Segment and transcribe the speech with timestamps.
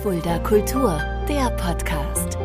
[0.00, 2.36] Fulda Kultur, der Podcast.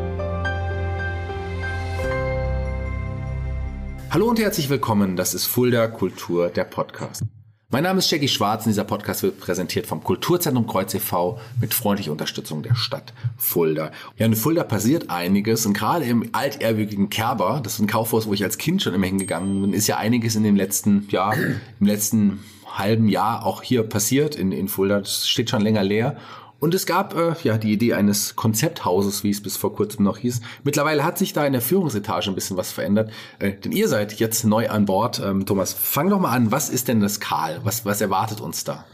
[4.12, 7.24] Hallo und herzlich willkommen, das ist Fulda Kultur, der Podcast.
[7.70, 11.40] Mein Name ist Jackie Schwarz und dieser Podcast wird präsentiert vom Kulturzentrum Kreuz e.V.
[11.60, 13.92] mit freundlicher Unterstützung der Stadt Fulda.
[14.18, 18.34] Ja, in Fulda passiert einiges und gerade im altehrwürdigen Kerber, das ist ein Kaufhaus, wo
[18.34, 21.88] ich als Kind schon immer hingegangen bin, ist ja einiges in dem letzten, ja, im
[21.88, 22.44] letzten
[22.78, 25.00] halben Jahr auch hier passiert in, in Fulda.
[25.00, 26.18] Das steht schon länger leer.
[26.60, 30.18] Und es gab äh, ja die Idee eines Konzepthauses, wie es bis vor kurzem noch
[30.18, 30.42] hieß.
[30.64, 33.12] Mittlerweile hat sich da in der Führungsetage ein bisschen was verändert.
[33.40, 35.22] Äh, denn ihr seid jetzt neu an Bord.
[35.24, 36.52] Ähm, Thomas, fang doch mal an.
[36.52, 37.60] Was ist denn das Karl?
[37.64, 38.86] Was, was erwartet uns da?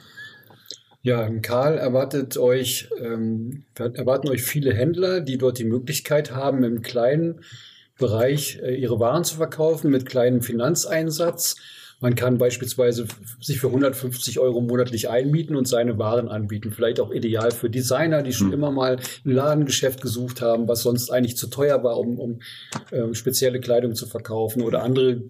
[1.01, 6.81] Ja, Karl erwartet euch, ähm, erwarten euch viele Händler, die dort die Möglichkeit haben, im
[6.81, 7.41] kleinen
[7.97, 11.57] Bereich äh, ihre Waren zu verkaufen mit kleinem Finanzeinsatz
[12.03, 13.07] man kann beispielsweise
[13.39, 16.71] sich für 150 Euro monatlich einmieten und seine Waren anbieten.
[16.71, 18.53] Vielleicht auch ideal für Designer, die schon mhm.
[18.53, 22.39] immer mal ein Ladengeschäft gesucht haben, was sonst eigentlich zu teuer war, um, um
[22.91, 25.21] äh, spezielle Kleidung zu verkaufen oder andere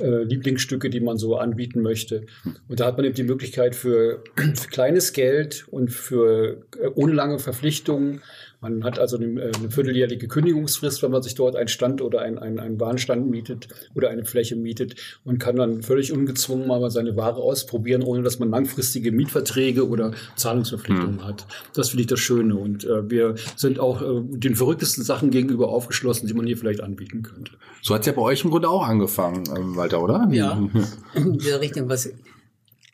[0.00, 2.26] äh, Lieblingsstücke, die man so anbieten möchte.
[2.68, 4.22] Und da hat man eben die Möglichkeit für,
[4.54, 8.22] für kleines Geld und für äh, ohne lange Verpflichtungen
[8.70, 12.20] man hat also eine, äh, eine vierteljährliche Kündigungsfrist, wenn man sich dort einen Stand oder
[12.20, 16.90] einen, einen, einen Warenstand mietet oder eine Fläche mietet und kann dann völlig ungezwungen mal
[16.90, 21.24] seine Ware ausprobieren, ohne dass man langfristige Mietverträge oder Zahlungsverpflichtungen mhm.
[21.24, 21.46] hat.
[21.74, 22.56] Das finde ich das Schöne.
[22.56, 26.80] Und äh, wir sind auch äh, den verrücktesten Sachen gegenüber aufgeschlossen, die man hier vielleicht
[26.80, 27.52] anbieten könnte.
[27.82, 30.28] So hat es ja bei euch im Grunde auch angefangen, ähm, Walter, oder?
[30.30, 30.60] Ja,
[31.14, 31.88] in dieser Richtung.
[31.88, 32.10] Was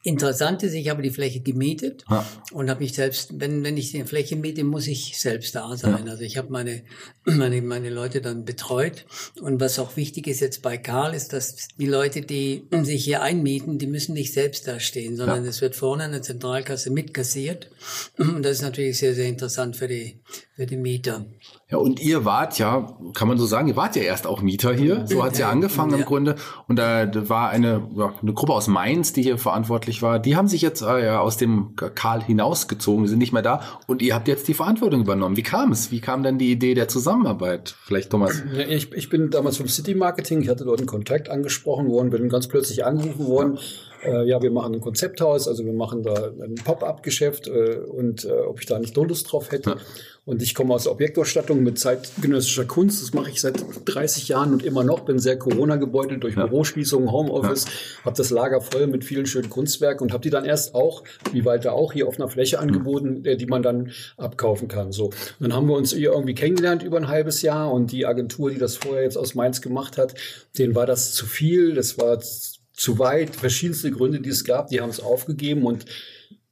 [0.04, 2.26] Interessant ist, ich habe die Fläche gemietet ja.
[2.50, 6.06] und habe mich selbst, wenn, wenn ich die Fläche miete, muss ich selbst da sein.
[6.06, 6.10] Ja.
[6.10, 6.82] Also ich habe meine,
[7.24, 9.06] meine, meine Leute dann betreut.
[9.40, 13.22] Und was auch wichtig ist jetzt bei Karl, ist, dass die Leute, die sich hier
[13.22, 15.50] einmieten, die müssen nicht selbst da stehen, sondern ja.
[15.50, 17.70] es wird vorne eine Zentralkasse mitkassiert.
[18.18, 20.20] Und das ist natürlich sehr, sehr interessant für die,
[20.54, 21.24] für die Mieter.
[21.70, 24.74] Ja, und ihr wart ja, kann man so sagen, ihr wart ja erst auch Mieter
[24.74, 25.06] hier.
[25.06, 25.98] So hat es ja angefangen ja.
[25.98, 26.36] im Grunde.
[26.68, 30.18] Und da, war eine, ja, eine Gruppe aus Mainz, die hier verantwortlich war.
[30.18, 33.62] Die haben sich jetzt äh, ja, aus dem Karl hinausgezogen, die sind nicht mehr da.
[33.86, 35.38] Und ihr habt jetzt die Verantwortung übernommen.
[35.38, 35.90] Wie kam es?
[35.90, 37.74] Wie kam denn die Idee der Zusammenarbeit?
[37.84, 38.42] Vielleicht Thomas.
[38.52, 42.10] Ja, ich, ich bin damals vom City Marketing, ich hatte dort einen Kontakt angesprochen worden,
[42.10, 43.58] bin ganz plötzlich angerufen worden.
[44.04, 48.32] Äh, ja, wir machen ein Konzepthaus, also wir machen da ein Pop-up-Geschäft äh, und äh,
[48.32, 49.70] ob ich da nicht Lust drauf hätte.
[49.70, 49.76] Ja.
[50.24, 53.02] Und ich komme aus der Objektausstattung mit zeitgenössischer Kunst.
[53.02, 55.00] Das mache ich seit 30 Jahren und immer noch.
[55.00, 56.46] Bin sehr Corona gebeutelt durch ja.
[56.46, 57.64] Büroschließungen, Homeoffice.
[57.64, 58.04] Ja.
[58.04, 61.02] Habe das Lager voll mit vielen schönen Kunstwerken und habe die dann erst auch,
[61.32, 62.62] wie Walter auch, hier auf einer Fläche mhm.
[62.62, 63.36] angeboten, mhm.
[63.36, 64.92] die man dann abkaufen kann.
[64.92, 68.06] So, und dann haben wir uns hier irgendwie kennengelernt über ein halbes Jahr und die
[68.06, 70.14] Agentur, die das vorher jetzt aus Mainz gemacht hat,
[70.56, 71.74] denen war das zu viel.
[71.74, 72.20] Das war
[72.72, 73.36] zu weit.
[73.36, 75.86] Verschiedenste Gründe, die es gab, die haben es aufgegeben und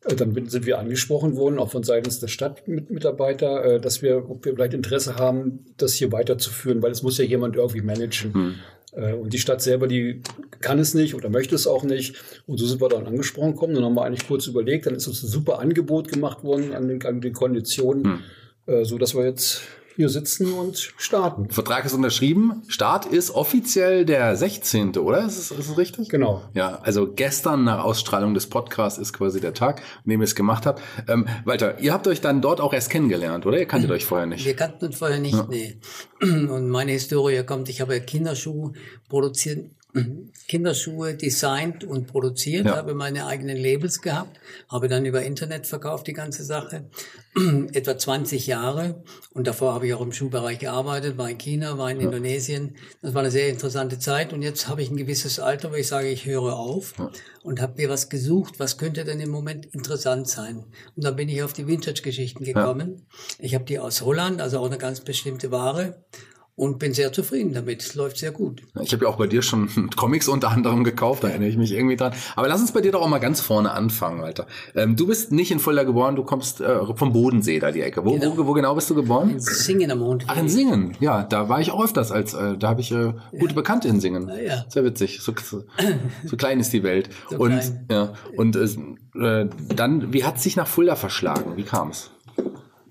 [0.04, 4.44] äh, dann sind wir angesprochen worden, auch von seitens der Stadtmitarbeiter, äh, dass wir, ob
[4.44, 8.34] wir vielleicht Interesse haben, das hier weiterzuführen, weil es muss ja jemand irgendwie managen.
[8.34, 8.54] Hm.
[8.92, 10.22] Äh, und die Stadt selber, die
[10.60, 12.16] kann es nicht oder möchte es auch nicht.
[12.46, 13.74] Und so sind wir dann angesprochen gekommen.
[13.74, 16.88] Dann haben wir eigentlich kurz überlegt, dann ist uns ein super Angebot gemacht worden an
[16.88, 18.22] den, an den Konditionen,
[18.66, 18.84] hm.
[18.84, 19.62] so dass wir jetzt
[20.00, 21.50] hier sitzen und starten.
[21.50, 22.62] Vertrag ist unterschrieben.
[22.68, 25.26] Start ist offiziell der 16., oder?
[25.26, 26.08] Ist es, ist es richtig?
[26.08, 26.42] Genau.
[26.54, 30.34] Ja, also gestern nach Ausstrahlung des Podcasts ist quasi der Tag, an dem ihr es
[30.34, 30.80] gemacht habt.
[31.06, 33.58] Ähm, Walter, ihr habt euch dann dort auch erst kennengelernt, oder?
[33.58, 34.46] Ihr kanntet euch vorher nicht.
[34.46, 35.46] Wir kannten uns vorher nicht, ja.
[35.50, 35.78] nee.
[36.22, 38.72] Und meine Historie kommt, ich habe Kinderschuhe
[39.10, 39.70] produziert
[40.48, 42.76] Kinderschuhe designt und produziert, ja.
[42.76, 46.88] habe meine eigenen Labels gehabt, habe dann über Internet verkauft die ganze Sache,
[47.72, 49.02] etwa 20 Jahre
[49.32, 52.06] und davor habe ich auch im Schuhbereich gearbeitet, war in China, war in ja.
[52.06, 52.76] Indonesien.
[53.02, 55.88] Das war eine sehr interessante Zeit und jetzt habe ich ein gewisses Alter, wo ich
[55.88, 57.10] sage, ich höre auf ja.
[57.42, 60.64] und habe mir was gesucht, was könnte denn im Moment interessant sein.
[60.96, 63.06] Und dann bin ich auf die Vintage-Geschichten gekommen.
[63.38, 66.04] Ich habe die aus Holland, also auch eine ganz bestimmte Ware
[66.60, 67.80] und bin sehr zufrieden damit.
[67.80, 68.60] Es läuft sehr gut.
[68.82, 71.72] Ich habe ja auch bei dir schon Comics unter anderem gekauft, da erinnere ich mich
[71.72, 72.12] irgendwie dran.
[72.36, 74.46] Aber lass uns bei dir doch auch mal ganz vorne anfangen, Alter.
[74.74, 78.04] Ähm, du bist nicht in Fulda geboren, du kommst äh, vom Bodensee da die Ecke.
[78.04, 78.36] Wo genau.
[78.36, 79.30] Wo, wo, genau bist du geboren?
[79.30, 80.24] In Singen am Mond.
[80.26, 80.94] Ach, in Singen.
[81.00, 83.52] Ja, da war ich auch öfters als, äh, da habe ich äh, gute ja.
[83.54, 84.28] Bekannte in Singen.
[84.28, 84.64] Ja, ja.
[84.68, 85.20] Sehr witzig.
[85.22, 85.64] So, so,
[86.26, 87.08] so klein ist die Welt.
[87.30, 87.86] So und klein.
[87.90, 91.56] ja, und äh, dann, wie hat sich nach Fulda verschlagen?
[91.56, 92.10] Wie kam es?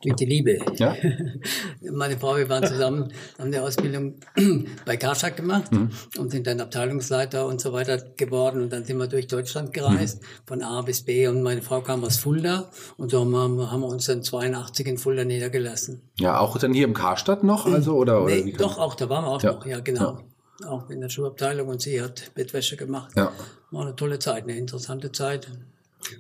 [0.02, 0.60] Durch die Liebe.
[0.76, 0.96] Ja?
[1.92, 4.16] Meine Frau, wir waren zusammen, haben eine Ausbildung
[4.86, 5.90] bei Karstadt gemacht mhm.
[6.18, 8.62] und sind dann Abteilungsleiter und so weiter geworden.
[8.62, 10.26] Und dann sind wir durch Deutschland gereist, mhm.
[10.46, 11.28] von A bis B.
[11.28, 14.88] Und meine Frau kam aus Fulda und so haben wir, haben wir uns dann 82
[14.88, 16.02] in Fulda niedergelassen.
[16.20, 18.24] Ja, auch dann hier im Karstadt noch, also oder?
[18.24, 19.54] oder nee, doch, auch da waren wir auch ja.
[19.54, 20.20] noch, ja genau.
[20.62, 20.70] Ja.
[20.70, 23.12] Auch in der Schuhabteilung und sie hat Bettwäsche gemacht.
[23.16, 23.32] Ja.
[23.72, 25.48] War eine tolle Zeit, eine interessante Zeit.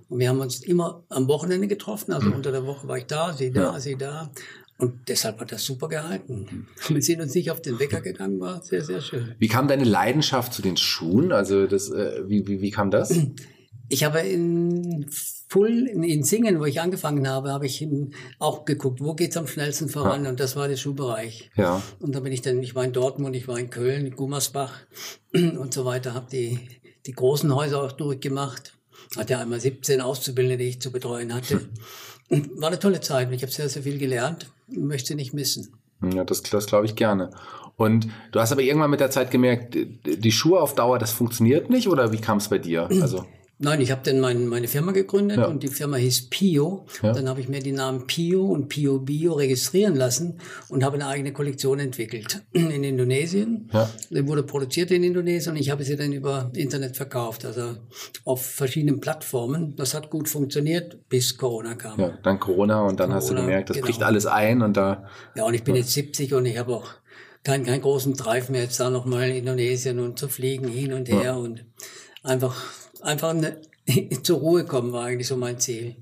[0.09, 3.33] Und wir haben uns immer am Wochenende getroffen, also unter der Woche war ich da,
[3.33, 3.79] sie da, Ja.
[3.79, 4.31] sie da.
[4.77, 6.67] Und deshalb hat das super gehalten.
[6.87, 9.35] Wir sind uns nicht auf den Wecker gegangen, war sehr, sehr schön.
[9.37, 11.33] Wie kam deine Leidenschaft zu den Schuhen?
[11.33, 13.13] Also das, äh, wie, wie, wie kam das?
[13.89, 15.07] Ich habe in
[15.49, 17.85] Full, in, in Singen, wo ich angefangen habe, habe ich
[18.37, 20.27] auch geguckt, wo geht's am schnellsten voran?
[20.27, 21.49] Und das war der Schuhbereich.
[21.57, 21.81] Ja.
[21.99, 24.71] Und da bin ich dann, ich war in Dortmund, ich war in Köln, in Gummersbach
[25.33, 26.59] und so weiter, habe die,
[27.05, 28.78] die großen Häuser auch durchgemacht.
[29.17, 31.67] Hatte einmal 17 Auszubildende, die ich zu betreuen hatte.
[32.29, 33.31] Und War eine tolle Zeit.
[33.31, 35.73] Ich habe sehr, sehr viel gelernt und möchte nicht missen.
[36.13, 37.31] Ja, das, das glaube ich gerne.
[37.75, 41.69] Und du hast aber irgendwann mit der Zeit gemerkt, die Schuhe auf Dauer, das funktioniert
[41.69, 42.89] nicht oder wie kam es bei dir?
[43.01, 43.25] Also
[43.61, 45.47] Nein, ich habe dann mein, meine Firma gegründet Ja.
[45.47, 46.85] und die Firma hieß Pio.
[47.03, 47.11] Ja.
[47.11, 50.39] Dann habe ich mir die Namen Pio und Pio Bio registrieren lassen
[50.69, 53.69] und habe eine eigene Kollektion entwickelt in Indonesien.
[53.73, 53.89] Ja.
[54.09, 57.75] Die wurde produziert in Indonesien und ich habe sie dann über Internet verkauft, also
[58.23, 59.75] auf verschiedenen Plattformen.
[59.75, 61.99] Das hat gut funktioniert, bis Corona kam.
[61.99, 63.87] ja, dann Corona und dann hast du Corona, gemerkt, das genau.
[63.87, 66.87] bricht alles ein und da Ja, und ich bin jetzt 70 und ich habe auch
[67.43, 71.09] keinen, keinen großen Drive mehr, jetzt da nochmal in Indonesien und zu fliegen hin und
[71.09, 71.65] her und
[72.23, 72.55] einfach,
[73.01, 73.57] einfach eine,
[74.23, 75.95] zur Ruhe kommen war eigentlich so mein Ziel.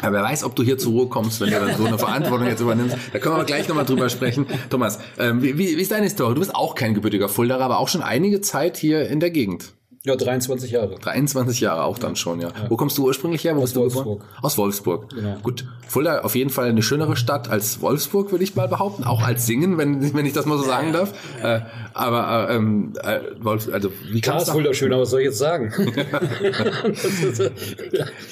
[0.00, 2.46] Aber wer weiß, ob du hier zur Ruhe kommst, wenn du dann so eine Verantwortung
[2.48, 2.96] jetzt übernimmst.
[3.12, 4.46] Da können wir gleich nochmal drüber sprechen.
[4.70, 6.34] Thomas, ähm, wie, wie ist deine Story?
[6.34, 9.72] Du bist auch kein gebürtiger Fuldaer, aber auch schon einige Zeit hier in der Gegend.
[10.06, 10.96] Ja, 23 Jahre.
[10.96, 12.50] 23 Jahre auch dann schon, ja.
[12.68, 13.56] Wo kommst du ursprünglich her?
[13.56, 14.04] Wo Aus bist du geboren?
[14.06, 14.42] Wolfsburg.
[14.42, 15.08] Aus Wolfsburg.
[15.08, 15.36] Genau.
[15.42, 15.64] Gut.
[15.88, 19.04] Fulda auf jeden Fall eine schönere Stadt als Wolfsburg, würde ich mal behaupten.
[19.04, 21.14] Auch als Singen, wenn, wenn ich das mal so sagen darf.
[21.42, 21.60] Äh,
[21.94, 24.52] aber äh, ähm, äh, Wolf, also wie Klar ist da?
[24.52, 25.72] wunderschön, aber was soll ich jetzt sagen?
[25.96, 26.20] Ja.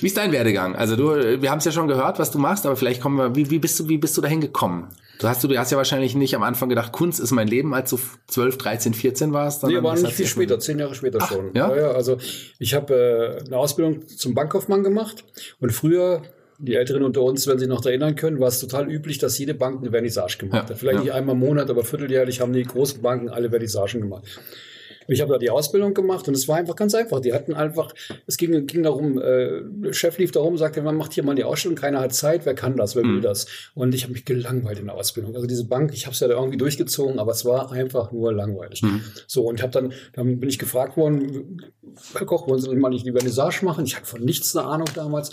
[0.01, 0.77] Wie ist dein Werdegang?
[0.77, 3.35] Also du, wir haben es ja schon gehört, was du machst, aber vielleicht kommen wir,
[3.35, 4.89] wie, wie bist du, wie bist du dahin gekommen?
[5.19, 7.91] Du hast, du hast ja wahrscheinlich nicht am Anfang gedacht, Kunst ist mein Leben, als
[7.91, 9.63] du 12, 13, 14 warst.
[9.65, 11.51] Nee, war nicht viel später, zehn Jahre später schon.
[11.55, 11.75] ja?
[11.77, 12.19] ja, also
[12.59, 15.25] ich habe äh, eine Ausbildung zum Bankkaufmann gemacht
[15.61, 16.23] und früher,
[16.59, 19.55] die Älteren unter uns, wenn sie noch erinnern können, war es total üblich, dass jede
[19.55, 20.79] Bank eine Vernissage gemacht Ja, hat.
[20.79, 21.05] Vielleicht ja.
[21.05, 24.25] nicht einmal im Monat, aber vierteljährlich haben die großen Banken alle Vernissagen gemacht.
[25.09, 27.21] Ich habe da die Ausbildung gemacht und es war einfach ganz einfach.
[27.21, 27.93] Die hatten einfach,
[28.27, 31.45] es ging, ging darum, äh, der Chef lief darum, sagte, man macht hier mal die
[31.45, 33.47] Ausstellung, keiner hat Zeit, wer kann das, wer will das?
[33.75, 35.35] Und ich habe mich gelangweilt in der Ausbildung.
[35.35, 38.33] Also diese Bank, ich habe es ja da irgendwie durchgezogen, aber es war einfach nur
[38.33, 38.83] langweilig.
[39.27, 41.63] So, und habe dann, dann bin ich gefragt worden,
[42.15, 43.85] Herr Koch, wollen Sie denn mal nicht die Vernissage machen?
[43.85, 45.31] Ich hatte von nichts eine Ahnung damals.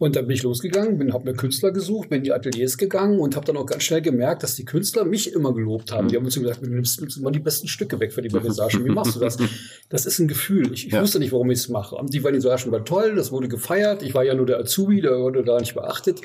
[0.00, 3.20] Und dann bin ich losgegangen, bin, habe mir Künstler gesucht, bin in die Ateliers gegangen
[3.20, 6.08] und habe dann auch ganz schnell gemerkt, dass die Künstler mich immer gelobt haben.
[6.08, 8.82] Die haben uns gesagt, du nimmst, nimmst immer die besten Stücke weg für die Vernissagen.
[8.86, 9.36] Wie machst du das?
[9.90, 10.72] Das ist ein Gefühl.
[10.72, 11.02] Ich, ich Ja.
[11.02, 11.96] wusste nicht, warum ich es mache.
[12.08, 14.02] Die Vernissagen waren toll, das wurde gefeiert.
[14.02, 16.20] Ich war ja nur der Azubi, der wurde da nicht beachtet.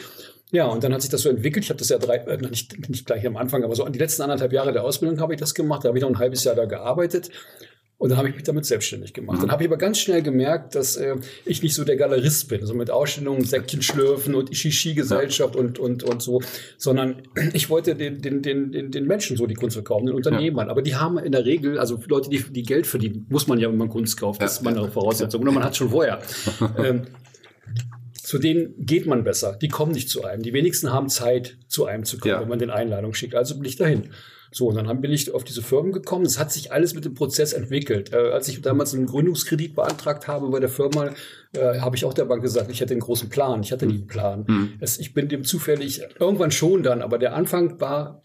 [0.52, 1.66] Ja, und dann hat sich das so entwickelt.
[1.66, 4.00] Ich habe das ja drei, äh, nicht, nicht gleich am Anfang, aber so an die
[4.00, 5.84] letzten anderthalb Jahre der Ausbildung habe ich das gemacht.
[5.84, 7.30] Da habe ich noch ein halbes Jahr da gearbeitet.
[7.98, 9.42] Und dann habe ich mich damit selbstständig gemacht.
[9.42, 11.16] Dann habe ich aber ganz schnell gemerkt, dass äh,
[11.46, 16.04] ich nicht so der Galerist bin, so mit Ausstellungen, Säckchen schlürfen und Shishi-Gesellschaft und, und,
[16.04, 16.42] und so,
[16.78, 20.70] sondern ich wollte den, den, den, den, Menschen so die Kunst verkaufen, den Unternehmern.
[20.70, 23.70] Aber die haben in der Regel, also Leute, die, die Geld verdienen, muss man ja,
[23.70, 25.42] wenn man Kunst kauft, das ist meine Voraussetzung.
[25.42, 26.20] Oder man hat schon vorher.
[26.78, 27.04] ähm,
[28.14, 29.58] zu denen geht man besser.
[29.62, 30.42] Die kommen nicht zu einem.
[30.42, 32.42] Die wenigsten haben Zeit, zu einem zu kommen, Ja.
[32.42, 33.36] wenn man den Einladung schickt.
[33.36, 34.10] Also bin ich dahin.
[34.58, 36.26] So, und dann bin ich auf diese Firmen gekommen.
[36.26, 38.14] Es hat sich alles mit dem Prozess entwickelt.
[38.14, 41.10] Äh, als ich damals einen Gründungskredit beantragt habe bei der Firma,
[41.52, 43.62] äh, habe ich auch der Bank gesagt, ich hätte einen großen Plan.
[43.64, 44.78] Ich hatte nie einen Plan.
[44.80, 48.22] Es, ich bin dem zufällig, irgendwann schon dann, aber der Anfang war,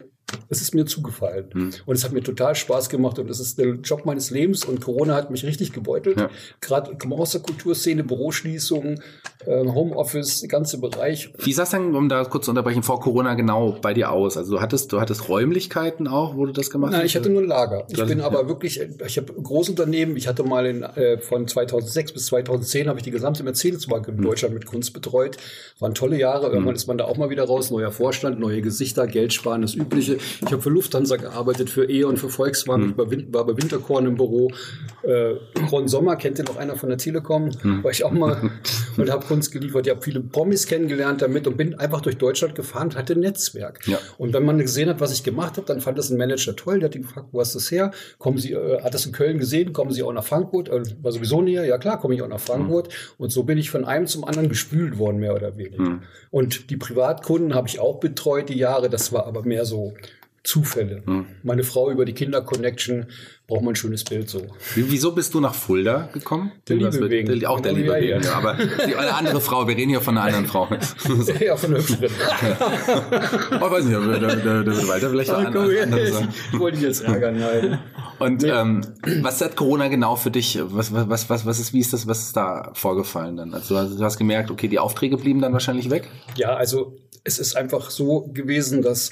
[0.49, 1.73] es ist mir zugefallen.
[1.85, 4.79] Und es hat mir total Spaß gemacht und es ist der Job meines Lebens und
[4.81, 6.19] Corona hat mich richtig gebeutelt.
[6.19, 6.29] Ja.
[6.61, 9.01] Gerade komme aus der Kulturszene, Büroschließungen,
[9.45, 11.33] äh, Homeoffice, der ganze Bereich.
[11.37, 14.37] Wie sah es denn, um da kurz zu unterbrechen, vor Corona genau bei dir aus?
[14.37, 17.07] Also du hattest, du hattest Räumlichkeiten auch, wo du das gemacht Nein, hast?
[17.07, 17.85] ich hatte nur ein Lager.
[17.89, 18.25] Ich Das- bin ja.
[18.25, 22.99] aber wirklich, ich habe Großunternehmen, ich hatte mal in, äh, von 2006 bis 2010 habe
[22.99, 24.15] ich die gesamte Mercedes-Bank Hm.
[24.15, 25.35] in Deutschland mit Kunst betreut.
[25.79, 26.47] Waren tolle Jahre.
[26.51, 29.75] Irgendwann ist man da auch mal wieder raus, neuer Vorstand, neue Gesichter, Geld sparen, das
[29.75, 30.17] Übliche.
[30.45, 33.11] Ich habe für Lufthansa gearbeitet, für E.ON, für Volkswagen, Hm.
[33.11, 34.51] ich war, bei Winterkorn im Büro.
[35.03, 35.35] Äh,
[35.71, 37.49] Ron Sommer, kennt ihr noch einer von der Telekom?
[37.61, 37.83] Hm.
[37.83, 38.51] War ich auch mal
[38.97, 39.87] und habe Kunst geliefert.
[39.87, 43.19] Ich habe viele Promis kennengelernt damit und bin einfach durch Deutschland gefahren und hatte ein
[43.19, 43.87] Netzwerk.
[43.87, 43.99] Ja.
[44.17, 46.79] Und wenn man gesehen hat, was ich gemacht habe, dann fand das ein Manager toll.
[46.79, 47.91] Der hat ihn gefragt, wo hast du das her?
[48.17, 49.73] Kommen Sie, äh, hat das in Köln gesehen?
[49.73, 50.69] Kommen Sie auch nach Frankfurt?
[50.69, 51.65] Äh, war sowieso näher.
[51.65, 52.89] Ja klar, komme ich auch nach Frankfurt.
[53.17, 55.99] Und so bin ich von einem zum anderen gespült worden, mehr oder weniger.
[56.29, 58.89] Und die Privatkunden habe ich auch betreut, die Jahre.
[58.89, 59.93] Das war aber mehr so
[60.43, 61.03] Zufälle.
[61.05, 61.25] Hm.
[61.43, 63.05] Meine Frau über die Kinder-Connection
[63.47, 64.41] braucht man ein schönes Bild so.
[64.75, 66.51] Wieso bist du nach Fulda gekommen?
[66.67, 67.39] Der Liebe wegen.
[67.39, 68.33] Der, auch der Liebe wegen, ja.
[68.33, 70.67] Aber die, eine andere Frau, wir reden hier von einer anderen Frau.
[71.39, 72.09] ja, von einer hübscheren.
[73.61, 77.01] oh, weiß nicht, der, der, der Walter vielleicht auch an, an, Ich wollte dich jetzt
[77.01, 77.79] ärgern, nein.
[78.17, 78.49] Und nee.
[78.49, 78.81] ähm,
[79.21, 82.23] was hat Corona genau für dich, was, was, was, was ist, wie ist das, was
[82.23, 83.53] ist da vorgefallen dann?
[83.53, 86.09] Also du hast gemerkt, okay, die Aufträge blieben dann wahrscheinlich weg?
[86.35, 89.11] Ja, also es ist einfach so gewesen, dass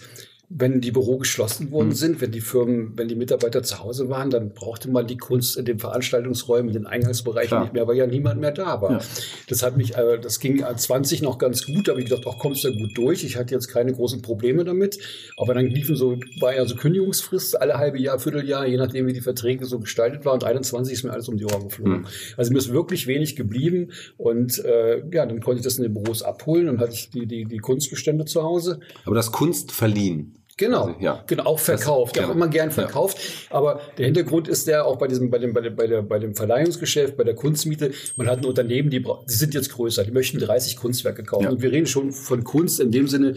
[0.51, 1.93] wenn die Büro geschlossen worden mhm.
[1.93, 5.55] sind, wenn die Firmen, wenn die Mitarbeiter zu Hause waren, dann brauchte man die Kunst
[5.57, 7.61] in den Veranstaltungsräumen, in den Eingangsbereichen Klar.
[7.61, 8.93] nicht mehr, weil ja niemand mehr da war.
[8.93, 8.99] Ja.
[9.47, 12.25] Das hat mich, äh, das ging an 20 noch ganz gut, da habe ich gedacht,
[12.27, 13.23] ach, kommst du ja gut durch.
[13.23, 14.97] Ich hatte jetzt keine großen Probleme damit.
[15.37, 19.13] Aber dann liefen so, war ja so Kündigungsfrist alle halbe Jahr, Vierteljahr, je nachdem, wie
[19.13, 20.35] die Verträge so gestaltet waren.
[20.35, 21.99] Und 21 ist mir alles um die Ohren geflogen.
[21.99, 22.05] Mhm.
[22.37, 23.91] Also mir ist wirklich wenig geblieben.
[24.17, 27.27] Und äh, ja, dann konnte ich das in den Büros abholen und hatte ich die,
[27.27, 28.79] die, die Kunstbestände zu Hause.
[29.05, 30.38] Aber das Kunst verliehen.
[30.59, 31.23] Genau, also, ja.
[31.25, 33.17] genau, auch verkauft, das, auch immer gern verkauft.
[33.17, 33.55] Ja.
[33.55, 36.19] Aber der Hintergrund ist der auch bei diesem, bei dem, bei dem, bei der, bei
[36.19, 37.91] dem Verleihungsgeschäft, bei der Kunstmiete.
[38.17, 41.45] Man hat ein Unternehmen, die, die sind jetzt größer, die möchten 30 Kunstwerke kaufen.
[41.45, 41.49] Ja.
[41.51, 43.35] Und wir reden schon von Kunst in dem Sinne,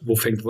[0.00, 0.44] wo fängt,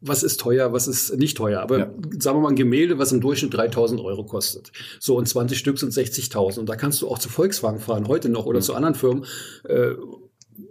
[0.00, 1.60] was ist teuer, was ist nicht teuer.
[1.62, 1.90] Aber ja.
[2.20, 4.70] sagen wir mal ein Gemälde, was im Durchschnitt 3000 Euro kostet.
[5.00, 6.60] So, und 20 Stück sind 60.000.
[6.60, 8.62] Und da kannst du auch zu Volkswagen fahren, heute noch, oder mhm.
[8.62, 9.24] zu anderen Firmen.
[9.68, 9.94] Äh,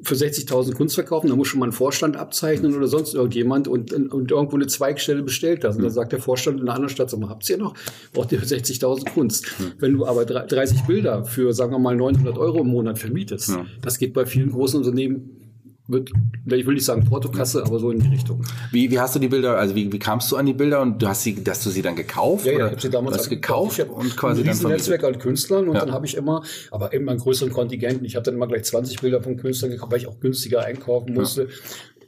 [0.01, 3.91] für 60.000 Kunst verkaufen, da muss schon mal ein Vorstand abzeichnen oder sonst irgendjemand und,
[3.91, 5.75] und irgendwo eine Zweigstelle bestellt hast.
[5.77, 7.73] Und dann sagt der Vorstand in einer anderen Stadt, sag mal, habt ihr noch?
[8.13, 9.47] Braucht ihr 60.000 Kunst?
[9.79, 13.65] Wenn du aber 30 Bilder für, sagen wir mal, 900 Euro im Monat vermietest, ja.
[13.81, 15.48] das geht bei vielen großen Unternehmen
[15.89, 16.11] wird,
[16.45, 18.45] ich will nicht sagen Portokasse, aber so in die Richtung.
[18.71, 21.01] Wie, wie hast du die Bilder, also wie, wie kamst du an die Bilder und
[21.01, 22.45] du hast sie, hast du sie dann gekauft?
[22.45, 24.87] Ja, ja, ich habe sie damals hast gekauft ich und quasi ein dann vermietet.
[24.87, 25.81] Netzwerk an Künstlern und ja.
[25.81, 28.05] dann habe ich immer, aber immer einen größeren Kontingenten.
[28.05, 31.13] Ich habe dann immer gleich 20 Bilder von Künstlern gekauft, weil ich auch günstiger einkaufen
[31.13, 31.43] musste.
[31.43, 31.49] Ja.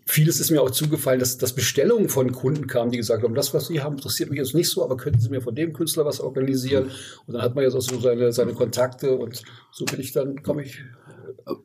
[0.06, 3.54] Vieles ist mir auch zugefallen, dass, dass Bestellungen von Kunden kamen, die gesagt haben, das,
[3.54, 6.06] was Sie haben, interessiert mich jetzt nicht so, aber könnten Sie mir von dem Künstler
[6.06, 6.92] was organisieren?
[7.28, 10.44] Und dann hat man jetzt auch so seine, seine Kontakte und so bin ich dann,
[10.44, 10.84] komme ich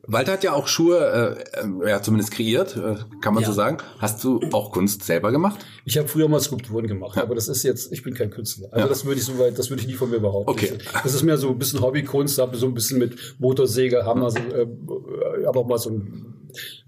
[0.07, 3.49] Walter hat ja auch Schuhe, äh, ja zumindest kreiert, äh, kann man ja.
[3.49, 3.77] so sagen.
[3.99, 5.65] Hast du auch Kunst selber gemacht?
[5.85, 7.23] Ich habe früher mal Skulpturen gemacht, ja.
[7.23, 8.67] aber das ist jetzt, ich bin kein Künstler.
[8.71, 8.87] Also ja.
[8.87, 10.51] das würde ich so weit, das würde ich nie von mir behaupten.
[10.51, 10.77] Okay.
[11.03, 14.39] Das ist mehr so ein bisschen Hobbykunst, habe so ein bisschen mit Motorsäge, Hammer, so,
[14.39, 16.36] äh, aber auch mal so ein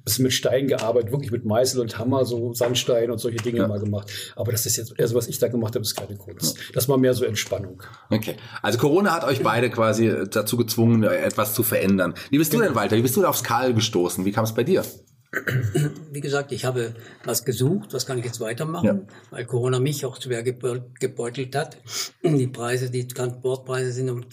[0.03, 3.67] bisschen mit Stein gearbeitet, wirklich mit Meißel und Hammer, so Sandstein und solche Dinge ja.
[3.67, 4.09] mal gemacht.
[4.35, 6.57] Aber das ist jetzt, also was ich da gemacht habe, ist keine Kunst.
[6.73, 7.81] Das war mehr so Entspannung.
[8.09, 8.35] Okay.
[8.61, 12.13] Also Corona hat euch beide quasi dazu gezwungen, etwas zu verändern.
[12.29, 12.97] Wie bist du denn, Walter?
[12.97, 14.25] Wie bist du aufs Karl gestoßen?
[14.25, 14.83] Wie kam es bei dir?
[16.11, 18.99] Wie gesagt, ich habe was gesucht, was kann ich jetzt weitermachen, ja.
[19.29, 21.77] weil Corona mich auch schwer gebeutelt hat.
[22.23, 24.25] Die Preise, die Transportpreise sind um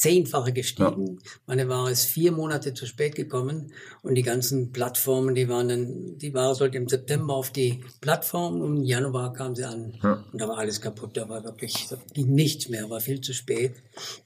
[0.00, 1.06] zehnfache gestiegen.
[1.06, 1.30] Ja.
[1.46, 6.16] Meine Ware ist vier Monate zu spät gekommen und die ganzen Plattformen, die waren dann,
[6.16, 10.24] die Ware sollte im September auf die Plattform und im Januar kam sie an ja.
[10.32, 11.18] und da war alles kaputt.
[11.18, 13.74] Da war wirklich, da ging nichts mehr, war viel zu spät.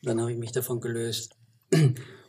[0.00, 1.34] Und dann habe ich mich davon gelöst.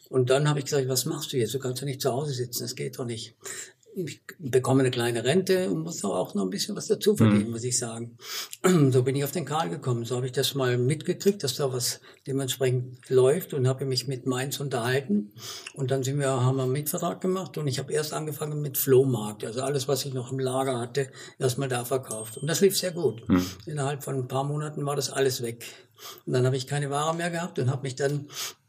[0.09, 1.53] Und dann habe ich gesagt, was machst du jetzt?
[1.53, 3.35] Du kannst ja nicht zu Hause sitzen, das geht doch nicht
[3.95, 7.51] ich bekomme eine kleine Rente und muss auch noch ein bisschen was dazu verdienen, mhm.
[7.51, 8.17] muss ich sagen.
[8.91, 10.05] So bin ich auf den Karl gekommen.
[10.05, 14.25] So habe ich das mal mitgekriegt, dass da was dementsprechend läuft und habe mich mit
[14.25, 15.31] Mainz unterhalten.
[15.73, 18.77] Und dann sind wir, haben wir einen Mietvertrag gemacht und ich habe erst angefangen mit
[18.77, 19.45] Flohmarkt.
[19.45, 21.09] Also alles, was ich noch im Lager hatte,
[21.39, 22.37] erstmal da verkauft.
[22.37, 23.27] Und das lief sehr gut.
[23.29, 23.45] Mhm.
[23.65, 25.65] Innerhalb von ein paar Monaten war das alles weg.
[26.25, 28.27] Und dann habe ich keine Ware mehr gehabt und habe mich dann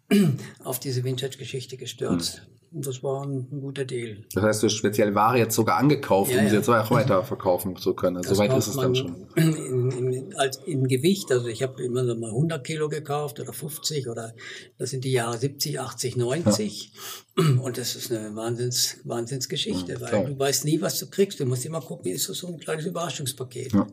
[0.64, 2.42] auf diese Vintage-Geschichte gestürzt.
[2.46, 2.55] Mhm.
[2.76, 4.18] Und das war ein, ein, guter Deal.
[4.34, 7.24] Das heißt, du hast speziell Ware jetzt sogar angekauft, ja, um sie jetzt auch weiter
[7.24, 8.18] verkaufen zu können.
[8.18, 9.26] Also Soweit ist es dann schon.
[9.34, 13.54] In, in, als, in Gewicht, also ich habe immer so mal 100 Kilo gekauft oder
[13.54, 14.34] 50 oder
[14.76, 16.92] das sind die Jahre 70, 80, 90.
[17.38, 17.44] Ja.
[17.62, 21.40] Und das ist eine Wahnsinns, Wahnsinnsgeschichte, ja, weil du weißt nie, was du kriegst.
[21.40, 23.72] Du musst immer gucken, ist das so ein kleines Überraschungspaket.
[23.72, 23.86] Ja.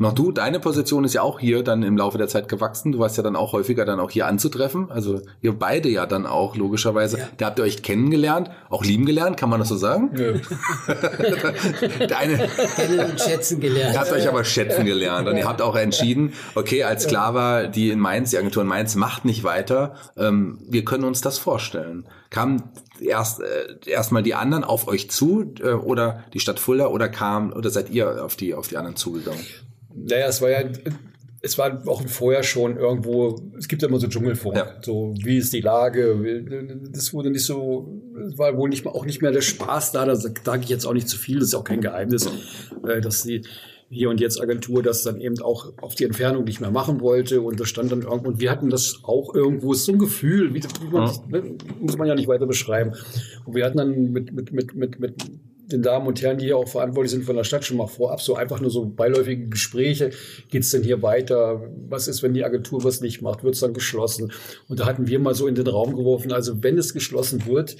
[0.00, 2.92] Auch du, deine Position ist ja auch hier dann im Laufe der Zeit gewachsen.
[2.92, 4.90] Du warst ja dann auch häufiger dann auch hier anzutreffen.
[4.90, 7.18] Also ihr beide ja dann auch logischerweise.
[7.18, 7.28] Ja.
[7.38, 10.10] Da habt ihr euch kennengelernt, auch lieben gelernt, kann man das so sagen?
[10.12, 10.38] Nö.
[12.08, 13.94] Deine, Kennen und schätzen gelernt.
[13.94, 17.90] Ihr habt euch aber schätzen gelernt und ihr habt auch entschieden, okay, als Sklava, die
[17.90, 22.06] in Mainz, die Agentur in Mainz macht nicht weiter, ähm, wir können uns das vorstellen.
[22.30, 22.62] Kamen
[23.00, 27.52] erst äh, erstmal die anderen auf euch zu äh, oder die Stadt Fulda oder kam
[27.52, 29.40] oder seid ihr auf die auf die anderen zugegangen?
[29.96, 30.68] Naja, es war ja,
[31.42, 34.76] es war auch vorher schon irgendwo, es gibt ja immer so Dschungelfunk, ja.
[34.82, 36.44] so wie ist die Lage,
[36.92, 38.00] das wurde nicht so,
[38.36, 40.92] war wohl nicht mal, auch nicht mehr der Spaß da, da sage ich jetzt auch
[40.92, 42.28] nicht zu viel, das ist auch kein Geheimnis,
[42.86, 43.42] äh, dass die
[43.88, 47.40] hier und jetzt Agentur das dann eben auch auf die Entfernung nicht mehr machen wollte
[47.40, 50.62] und das stand dann irgendwo und wir hatten das auch irgendwo so ein Gefühl, wie,
[50.62, 51.40] wie man, ja.
[51.40, 52.92] ne, muss man ja nicht weiter beschreiben.
[53.44, 55.14] Und wir hatten dann mit mit mit mit mit
[55.66, 58.20] den Damen und Herren, die hier auch verantwortlich sind von der Stadt, schon mal vorab
[58.20, 60.10] so einfach nur so beiläufige Gespräche.
[60.48, 61.68] Geht's denn hier weiter?
[61.88, 63.42] Was ist, wenn die Agentur was nicht macht?
[63.42, 64.32] Wird's dann geschlossen?
[64.68, 67.76] Und da hatten wir mal so in den Raum geworfen, also wenn es geschlossen wird,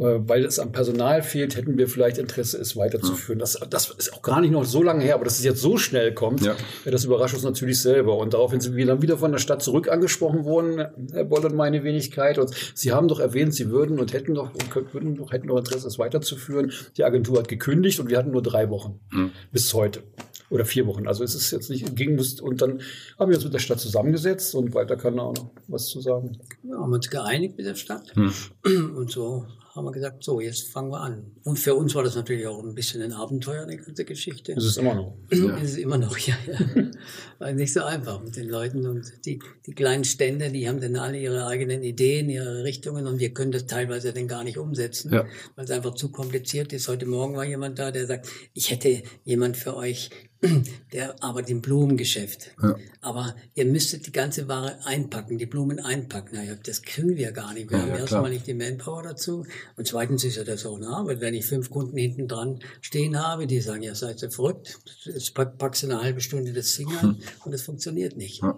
[0.00, 3.38] weil es am Personal fehlt, hätten wir vielleicht Interesse, es weiterzuführen.
[3.38, 5.76] Das, das ist auch gar nicht noch so lange her, aber dass es jetzt so
[5.76, 6.56] schnell kommt, ja.
[6.86, 8.16] das überrascht uns natürlich selber.
[8.16, 11.54] Und daraufhin sind wir dann wieder von der Stadt zurück angesprochen worden, Herr Boll und
[11.54, 12.38] meine Wenigkeit.
[12.38, 15.58] Und Sie haben doch erwähnt, Sie würden und hätten doch, und würden doch, hätten doch
[15.58, 16.72] Interesse, es weiterzuführen.
[16.96, 19.32] Die Agentur hat gekündigt und wir hatten nur drei Wochen mhm.
[19.52, 20.02] bis heute
[20.48, 21.06] oder vier Wochen.
[21.08, 22.80] Also es ist jetzt nicht ging und dann
[23.18, 26.38] haben wir uns mit der Stadt zusammengesetzt und weiter kann auch noch was zu sagen.
[26.62, 28.96] Ja, haben uns geeinigt mit der Stadt hm.
[28.96, 31.30] und so haben wir gesagt, so, jetzt fangen wir an.
[31.44, 34.52] Und für uns war das natürlich auch ein bisschen ein Abenteuer, die ganze Geschichte.
[34.52, 35.16] Es ist immer noch.
[35.30, 35.56] Ja.
[35.58, 36.34] Es ist immer noch, ja.
[36.46, 36.90] ja.
[37.38, 38.84] War nicht so einfach mit den Leuten.
[38.86, 43.20] Und die, die kleinen Stände, die haben dann alle ihre eigenen Ideen, ihre Richtungen und
[43.20, 45.24] wir können das teilweise dann gar nicht umsetzen, ja.
[45.54, 46.88] weil es einfach zu kompliziert ist.
[46.88, 50.10] Heute Morgen war jemand da, der sagt, ich hätte jemand für euch,
[50.92, 52.52] der arbeitet im Blumengeschäft.
[52.62, 52.76] Ja.
[53.02, 56.30] Aber ihr müsstet die ganze Ware einpacken, die Blumen einpacken.
[56.32, 57.70] Na, das können wir gar nicht.
[57.70, 59.44] Wir ja, haben ja, erstmal nicht die Manpower dazu.
[59.76, 61.20] Und zweitens ist ja das auch eine Arbeit.
[61.20, 64.78] Wenn ich fünf Kunden hinten dran stehen habe, die sagen, ja, seid ihr verrückt.
[65.04, 67.16] Jetzt packst du eine halbe Stunde das Ding an hm.
[67.44, 68.42] und es funktioniert nicht.
[68.42, 68.56] Ja.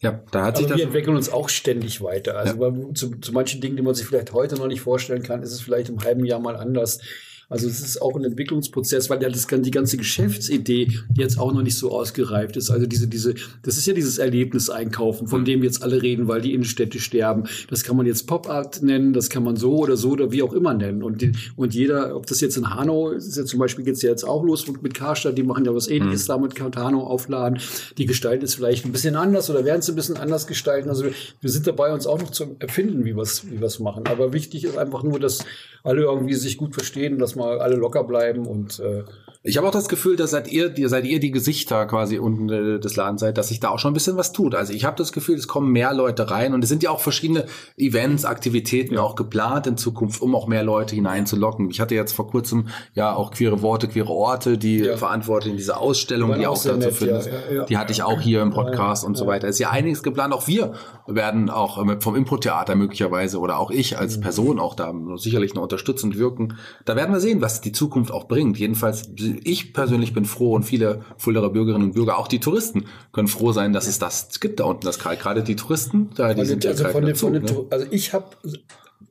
[0.00, 0.76] Ja, da hat sich das.
[0.76, 2.36] Wir entwickeln uns auch ständig weiter.
[2.36, 2.94] Also ja.
[2.94, 5.62] zu, zu manchen Dingen, die man sich vielleicht heute noch nicht vorstellen kann, ist es
[5.62, 6.98] vielleicht im halben Jahr mal anders.
[7.48, 11.62] Also es ist auch ein Entwicklungsprozess, weil ja das, die ganze Geschäftsidee jetzt auch noch
[11.62, 12.70] nicht so ausgereift ist.
[12.70, 16.54] Also diese, diese, das ist ja dieses Erlebniseinkaufen, von dem jetzt alle reden, weil die
[16.54, 17.44] Innenstädte sterben.
[17.68, 20.52] Das kann man jetzt Pop-Art nennen, das kann man so oder so oder wie auch
[20.52, 21.02] immer nennen.
[21.02, 24.10] Und, die, und jeder, ob das jetzt in Hanau ist, ja zum Beispiel geht's ja
[24.10, 26.32] jetzt auch los mit Karstadt, die machen ja was ähnliches mhm.
[26.32, 27.58] da mit Hanau aufladen.
[27.98, 30.88] Die gestalten es vielleicht ein bisschen anders oder werden es ein bisschen anders gestalten.
[30.88, 33.78] Also wir, wir sind dabei, uns auch noch zu erfinden, wie wir es wie wir's
[33.78, 34.06] machen.
[34.06, 35.44] Aber wichtig ist einfach nur, dass
[35.82, 39.04] alle irgendwie sich gut verstehen, dass man alle locker bleiben und äh,
[39.46, 42.48] ich habe auch das Gefühl, dass seid ihr, die, seid ihr die Gesichter quasi unten
[42.48, 44.54] äh, des Ladens seid, dass sich da auch schon ein bisschen was tut.
[44.54, 47.00] Also ich habe das Gefühl, es kommen mehr Leute rein und es sind ja auch
[47.00, 47.44] verschiedene
[47.76, 49.02] Events, Aktivitäten ja.
[49.02, 51.68] auch geplant in Zukunft, um auch mehr Leute hineinzulocken.
[51.68, 54.96] Ich hatte jetzt vor kurzem ja auch queere Worte, queere Orte, die ja.
[54.96, 57.22] verantwortlichen diese Ausstellung, die auch, dazu führen.
[57.54, 59.46] Ja, die hatte ich auch hier im Podcast und so weiter.
[59.48, 60.32] Es ist ja einiges geplant.
[60.32, 60.72] Auch wir
[61.06, 64.22] werden auch vom Impro-Theater möglicherweise oder auch ich als mhm.
[64.22, 66.56] Person auch da sicherlich noch unterstützend wirken.
[66.86, 68.58] Da werden wir sehen, was die Zukunft auch bringt.
[68.58, 69.10] Jedenfalls
[69.42, 73.52] ich persönlich bin froh und viele Fulderer Bürgerinnen und Bürger, auch die Touristen, können froh
[73.52, 75.16] sein, dass es das gibt da unten, das Karl.
[75.16, 77.66] Gerade die Touristen, da die sind also, von den, von den, ne?
[77.70, 78.26] also ich habe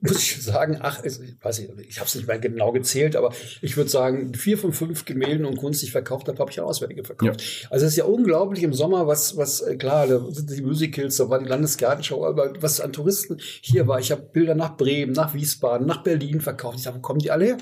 [0.04, 3.32] muss ich sagen, ach, ich weiß nicht, ich habe es nicht mehr genau gezählt, aber
[3.62, 6.60] ich würde sagen, vier von fünf Gemälden und Kunst, die ich verkauft habe, habe ich
[6.60, 7.40] auch Auswärtige verkauft.
[7.40, 7.68] Ja.
[7.70, 11.16] Also es ist ja unglaublich im Sommer, was, was äh, klar, da sind die Musicals,
[11.16, 13.98] da war die Landesgartenschau, aber was an Touristen hier war.
[13.98, 16.78] Ich habe Bilder nach Bremen, nach Wiesbaden, nach Berlin verkauft.
[16.78, 17.56] Ich sage, wo kommen die alle her?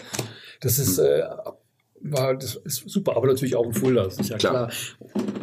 [0.60, 1.22] Das ist äh,
[2.02, 4.68] war, das ist super, aber natürlich auch ein Fulda, ist ja klar.
[4.68, 4.72] klar.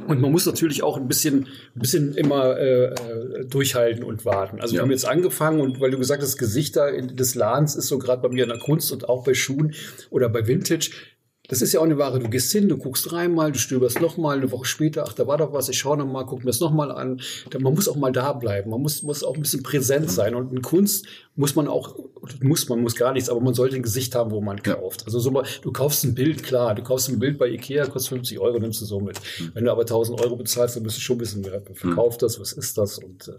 [0.08, 4.60] Und man muss natürlich auch ein bisschen, ein bisschen immer äh, äh, durchhalten und warten.
[4.60, 4.80] Also ja.
[4.80, 8.22] wir haben jetzt angefangen und weil du gesagt hast, Gesichter des Ladens ist so gerade
[8.22, 9.74] bei mir in der Kunst und auch bei Schuhen
[10.10, 10.92] oder bei Vintage,
[11.50, 12.20] das ist ja auch eine Ware.
[12.20, 15.38] Du gehst hin, du guckst dreimal, du stöberst nochmal, eine Woche später, ach, da war
[15.38, 17.20] doch was, ich schaue nochmal, guck mir das nochmal an.
[17.60, 18.70] Man muss auch mal da bleiben.
[18.70, 20.36] Man muss, muss auch ein bisschen präsent sein.
[20.36, 21.96] Und in Kunst muss man auch,
[22.42, 25.06] muss man, muss gar nichts, aber man sollte ein Gesicht haben, wo man kauft.
[25.06, 28.10] Also so mal, du kaufst ein Bild, klar, du kaufst ein Bild bei Ikea, kostet
[28.10, 29.20] 50 Euro, nimmst du so mit.
[29.40, 29.52] Mhm.
[29.56, 31.62] Wenn du aber 1000 Euro bezahlst, dann bist du schon ein bisschen mehr.
[31.74, 33.00] Verkauf das, was ist das?
[33.00, 33.32] Und äh,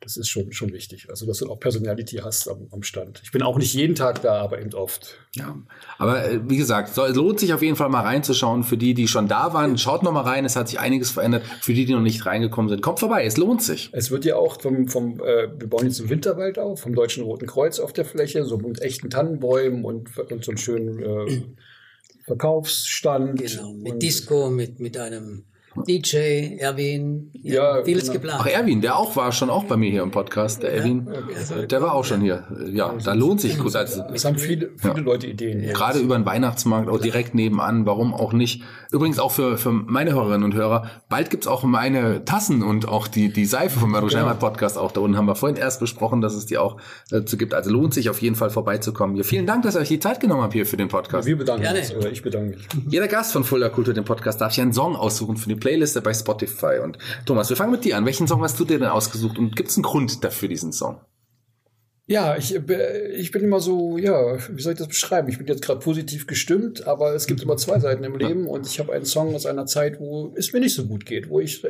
[0.00, 1.08] das ist schon, schon wichtig.
[1.10, 3.20] Also, dass du auch Personality hast am, am Stand.
[3.22, 5.18] Ich bin auch nicht jeden Tag da, aber eben oft.
[5.34, 5.56] Ja,
[5.98, 8.62] aber äh, wie gesagt, es lohnt sich auf jeden Fall mal reinzuschauen.
[8.62, 10.44] Für die, die schon da waren, schaut noch mal rein.
[10.44, 11.42] Es hat sich einiges verändert.
[11.60, 13.24] Für die, die noch nicht reingekommen sind, kommt vorbei.
[13.24, 13.90] Es lohnt sich.
[13.92, 17.24] Es wird ja auch vom, vom äh, wir bauen jetzt im Winterwald auf, vom Deutschen
[17.24, 21.42] Roten Kreuz auf der Fläche, so mit echten Tannenbäumen und, und so einen schönen äh,
[22.24, 23.40] Verkaufsstand.
[23.40, 25.44] Genau, mit Disco, mit, mit einem
[25.86, 28.14] DJ, Erwin, ja, ja vieles genau.
[28.14, 28.40] geplant.
[28.42, 30.62] Ach, Erwin, der auch war schon auch bei mir hier im Podcast.
[30.62, 32.44] Der Erwin, also, der war auch schon hier.
[32.72, 33.74] Ja, da lohnt sich gut.
[33.74, 35.00] Also, es haben viele, viele ja.
[35.00, 35.62] Leute Ideen.
[35.62, 38.62] Gerade über den Weihnachtsmarkt, auch direkt nebenan, warum auch nicht.
[38.90, 43.08] Übrigens auch für, für meine Hörerinnen und Hörer, bald gibt's auch meine Tassen und auch
[43.08, 45.16] die, die Seife vom Marusheimat Podcast auch da unten.
[45.16, 46.76] Haben wir vorhin erst besprochen, dass es die auch
[47.10, 47.54] dazu gibt.
[47.54, 49.16] Also lohnt sich auf jeden Fall vorbeizukommen.
[49.16, 51.26] Ja, vielen Dank, dass ihr euch die Zeit genommen habt hier für den Podcast.
[51.26, 51.80] Wir bedanken Gerne.
[51.80, 52.68] uns, oder ich bedanke mich.
[52.88, 56.02] Jeder Gast von Fulda Kultur, dem Podcast, darf sich einen Song aussuchen für die Playliste
[56.02, 56.80] bei Spotify.
[56.82, 58.04] Und Thomas, wir fangen mit dir an.
[58.04, 61.00] Welchen Song hast du dir denn ausgesucht und gibt es einen Grund dafür, diesen Song?
[62.06, 65.28] Ja, ich, äh, ich bin immer so, ja, wie soll ich das beschreiben?
[65.28, 68.66] Ich bin jetzt gerade positiv gestimmt, aber es gibt immer zwei Seiten im Leben und
[68.66, 71.38] ich habe einen Song aus einer Zeit, wo es mir nicht so gut geht, wo
[71.38, 71.64] ich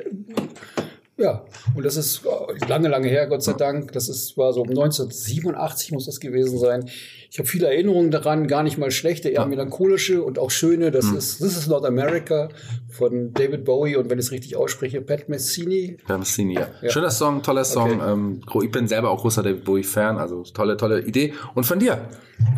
[1.22, 3.92] ja, und das ist äh, lange, lange her, Gott sei Dank.
[3.92, 6.90] Das ist, war so um 1987 muss das gewesen sein.
[7.30, 10.90] ich habe viele Erinnerungen daran, gar nicht mal schlechte, eher melancholische und auch schöne.
[10.90, 11.18] Das mhm.
[11.18, 12.48] ist This is Not America
[12.90, 15.96] von David Bowie und wenn ich es richtig ausspreche, Pat Messini.
[16.06, 16.68] Pat Messini, ja.
[16.82, 16.90] ja.
[16.90, 18.00] Schöner Song, toller Song.
[18.00, 18.12] Okay.
[18.12, 21.34] Ähm, ich bin selber auch großer David Bowie-Fan, also tolle, tolle Idee.
[21.54, 22.08] Und von dir?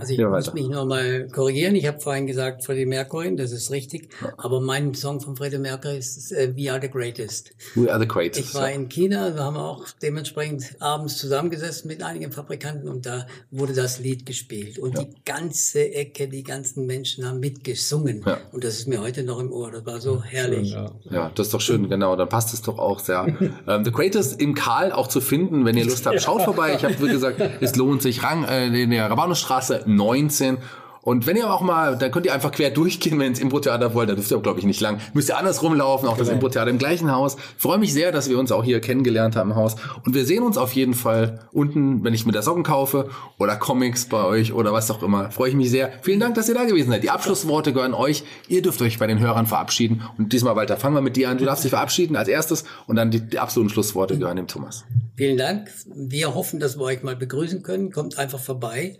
[0.00, 1.74] Also ich ja, muss mich nur mal korrigieren.
[1.74, 4.08] Ich habe vorhin gesagt Freddie Mercury, das ist richtig.
[4.20, 4.32] Ja.
[4.38, 7.52] Aber mein Song von Freddie Mercury ist äh, We Are the Greatest.
[7.74, 8.40] We Are the Greatest.
[8.40, 13.06] Ich war in China, da haben wir auch dementsprechend abends zusammengesessen mit einigen Fabrikanten und
[13.06, 14.78] da wurde das Lied gespielt.
[14.78, 15.04] Und ja.
[15.04, 18.22] die ganze Ecke, die ganzen Menschen haben mitgesungen.
[18.24, 18.38] Ja.
[18.52, 19.70] Und das ist mir heute noch im Ohr.
[19.70, 20.70] Das war so herrlich.
[20.70, 21.30] Schön, ja.
[21.34, 22.16] das ist doch schön, genau.
[22.16, 23.26] Dann passt es doch auch sehr.
[23.68, 26.74] ähm, the Greatest im Karl auch zu finden, wenn ihr Lust habt, schaut vorbei.
[26.74, 28.22] Ich habe, gesagt, es lohnt sich.
[28.22, 30.58] Rang äh, in der Rabanusstraße 19
[31.04, 34.08] und wenn ihr auch mal, dann könnt ihr einfach quer durchgehen, wenn ins Impro-Theater wollt.
[34.08, 35.00] Da dürft ihr, glaube ich, nicht lang.
[35.12, 36.24] Müsst ihr anders rumlaufen, auch genau.
[36.24, 37.36] das Impro-Theater im gleichen Haus.
[37.58, 39.76] Freue mich sehr, dass wir uns auch hier kennengelernt haben im Haus.
[40.06, 43.56] Und wir sehen uns auf jeden Fall unten, wenn ich mir der Socken kaufe oder
[43.56, 45.30] Comics bei euch oder was auch immer.
[45.30, 45.92] Freue ich mich sehr.
[46.00, 47.02] Vielen Dank, dass ihr da gewesen seid.
[47.02, 48.24] Die Abschlussworte gehören euch.
[48.48, 50.02] Ihr dürft euch bei den Hörern verabschieden.
[50.16, 51.36] Und diesmal, Walter, fangen wir mit dir an.
[51.36, 54.84] Du darfst dich verabschieden als erstes und dann die, die absoluten Schlussworte gehören dem Thomas.
[55.16, 55.70] Vielen Dank.
[55.94, 57.92] Wir hoffen, dass wir euch mal begrüßen können.
[57.92, 58.98] Kommt einfach vorbei.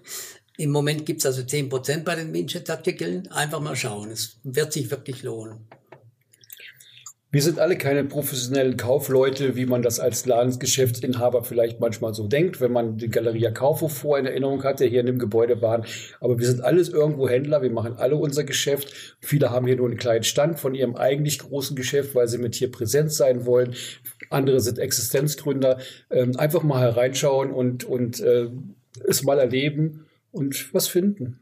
[0.57, 3.29] Im Moment gibt's also zehn Prozent bei den Winchester-Artikeln.
[3.29, 4.11] Einfach mal schauen.
[4.11, 5.67] Es wird sich wirklich lohnen.
[7.33, 12.61] Wir sind alle keine professionellen Kaufleute, wie man das als Ladensgeschäftsinhaber vielleicht manchmal so denkt,
[12.61, 15.85] wenn man die Galeria Kaufhof vor in Erinnerung hat, der hier in dem Gebäude waren.
[16.21, 19.17] Aber wir sind alles irgendwo Händler, wir machen alle unser Geschäft.
[19.21, 22.55] Viele haben hier nur einen kleinen Stand von ihrem eigentlich großen Geschäft, weil sie mit
[22.55, 23.75] hier präsent sein wollen.
[24.31, 25.79] Andere sind Existenzgründer.
[26.11, 28.49] Ähm, einfach mal hereinschauen und, und äh,
[29.09, 30.04] es mal erleben
[30.35, 31.41] und was finden.